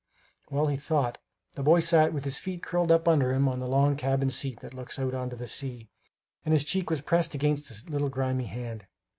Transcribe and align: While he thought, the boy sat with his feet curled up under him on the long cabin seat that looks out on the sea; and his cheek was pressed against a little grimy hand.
While 0.47 0.65
he 0.65 0.77
thought, 0.77 1.19
the 1.53 1.61
boy 1.61 1.79
sat 1.79 2.11
with 2.11 2.23
his 2.23 2.39
feet 2.39 2.63
curled 2.63 2.91
up 2.91 3.07
under 3.07 3.31
him 3.31 3.47
on 3.47 3.59
the 3.59 3.67
long 3.67 3.95
cabin 3.95 4.31
seat 4.31 4.59
that 4.61 4.73
looks 4.73 4.97
out 4.97 5.13
on 5.13 5.29
the 5.29 5.47
sea; 5.47 5.91
and 6.43 6.53
his 6.55 6.63
cheek 6.63 6.89
was 6.89 7.01
pressed 7.01 7.35
against 7.35 7.69
a 7.87 7.91
little 7.91 8.09
grimy 8.09 8.47
hand. 8.47 8.87